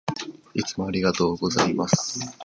[0.55, 2.35] いつもありがとうございます。